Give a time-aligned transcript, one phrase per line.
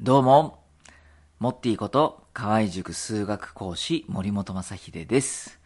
[0.00, 0.60] どうも、
[1.40, 5.58] モッティこと河合塾数学講師森本正秀です。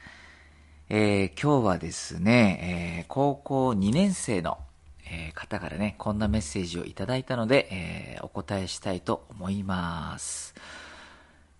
[0.88, 4.56] えー今日はですね、えー高校2年生の、
[5.04, 10.54] えー方からね、こんなメッセージをいただいたので、えお答えしたいと思います。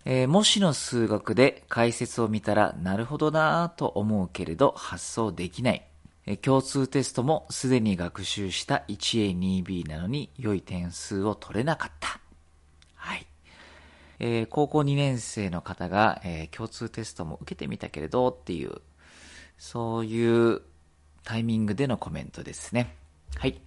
[0.06, 5.86] えー模試の数学で解説を見たらなるほどなぁと思うけれど発想できない。
[6.40, 12.21] 共通テストもすでに学習した 1A、2B なのに良い点数を取れなかった。
[14.22, 18.80] えー高校2年生の方が、えー共通テストも受けてみたけれどっていう、
[19.58, 20.62] そういう
[21.24, 22.96] タイミングでのコメントですね。
[23.36, 23.60] はい。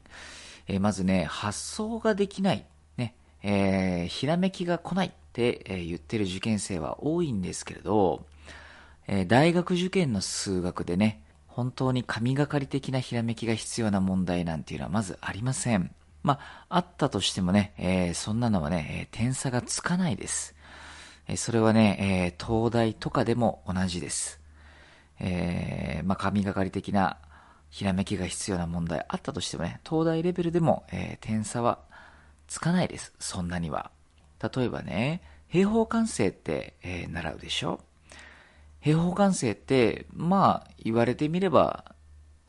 [0.68, 2.66] えーまずね、発想ができない、
[2.98, 8.26] ね、えひらめきが来ないって、え言ってる受験生は多いんですけれど、
[9.08, 15.94] え大学受験の数学でね、本当に神がかり的なひらめきが必要な問題なんていうのはまずありません。
[16.26, 20.56] まあ、あったとしてもね、えーそんなのはね、えー点差がつかないです。
[21.28, 24.40] えーそれはね、えー東大とかでも同じです。
[25.20, 27.20] えーまあ、神がかり的な
[27.70, 31.78] ひらめきが必要な問題あったとしてもね、東大レベルでも、えー点差は
[32.48, 33.14] つかないです。
[33.20, 33.92] そんなには。
[34.42, 37.82] 例えばね、平方完成って、えー習うでしょ？
[38.82, 41.86] 平方完成って、まあ、言われてみれば、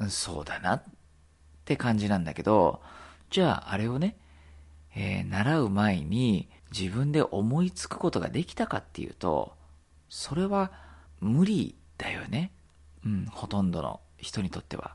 [0.08, 0.82] そうだなっ
[1.66, 2.80] て感じなんだけど、
[3.30, 4.16] じゃあ、あれをね、
[4.94, 9.54] えー習う前に自分で思いつくことができたかっていうと、
[10.08, 10.72] それは
[11.20, 12.52] 無理だよね。
[13.04, 14.94] うん、ほとんどの人にとっては。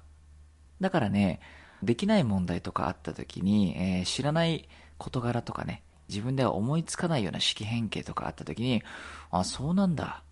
[0.79, 1.39] だからね、
[1.83, 8.83] できない問題とかあった時に、えー知らない事柄とかね、自分では思いつかないような式変形とかあった時に、
[9.31, 10.23] あ、そうなんだ。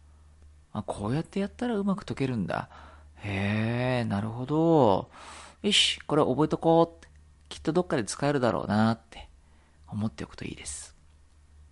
[0.73, 2.69] あ、こうやってやったらうまく解けるんだ。
[3.17, 5.09] へえ、なるほど。
[5.61, 7.08] よし、これ覚えとこう。
[7.49, 9.27] きっとどっかで使えるだろうなって
[9.87, 10.95] 思っておくといいです。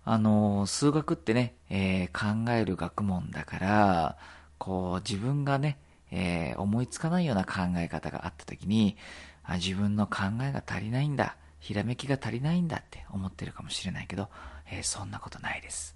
[0.04, 4.18] あの、数学ってね、えー考える学問だから、
[4.58, 5.78] こう、自分がね、
[6.10, 8.96] えー思いつかないような考え方があった時に、
[9.44, 14.28] あ、自分の考えが足りないんだ、ひらめきが足りないんだって思ってるかもしれないけど、
[14.70, 15.94] えーそんなことないです。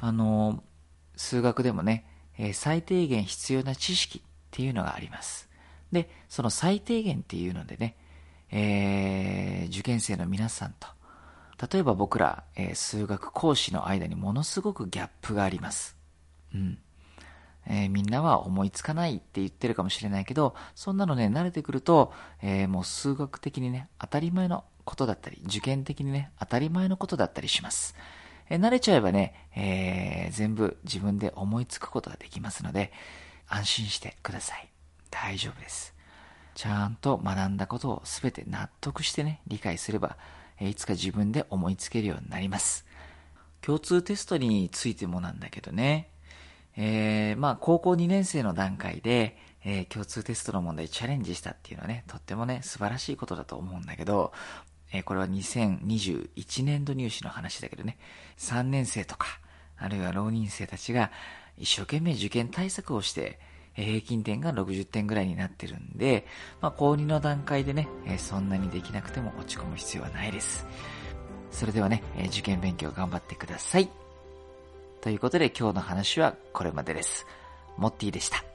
[0.00, 0.62] あの、
[1.16, 2.04] 数学でもね、
[2.38, 5.48] え最低限必要な知識っていうのがあります。
[5.92, 7.96] で、その最低限っていうのでね、
[8.52, 10.88] えー受験生の皆さんと、
[11.72, 15.96] 例えば僕ら、えー数学講師の間にものすごくギャップがあります。
[16.54, 16.78] うん。
[17.66, 22.12] えーみんなは思いつかないって言ってるかもしれないけど、そんなのね、慣れてくると、
[22.42, 27.94] えーもう数学的にね、当たり前のことだったり、受験的にね、当たり前のことだったりします。
[28.48, 32.92] えー慣れちゃえばね、えー全部自分で思いつくことができますので、
[33.48, 34.68] 安心してください。
[35.10, 35.94] 大丈夫です。
[36.54, 40.16] ちゃんと学んだことを全て納得してね、理解すれば、
[40.60, 42.84] いつか自分で思いつけるようになります。
[43.62, 46.10] 共通テストについてもなんだけどね、
[46.76, 54.32] えーまあ、高校2年生の段階で、えー共通テストの問題チャレンジしたっていうのはね、とってもね、素晴らしいことだと思うんだけど、
[54.92, 57.98] えーこれは2021年度入試の話だけどね、
[58.38, 59.26] 3年生とか、
[59.76, 61.10] あるいは浪人生たちが
[61.58, 63.38] 一生懸命受験対策をして、
[63.74, 66.26] 平均点が60点ぐらいになってるんで、
[66.60, 67.88] まあ、高2の段階でね、
[68.18, 70.66] そんなにできなくても落ち込む必要はないです。
[71.50, 73.88] それではね、受験勉強頑張ってください。
[75.00, 77.26] ということで今日の話はこれまでです。
[77.78, 78.49] モッティでした。